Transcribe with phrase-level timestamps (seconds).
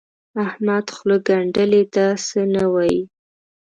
[0.45, 3.01] احمد خوله ګنډلې ده؛ څه نه وايي.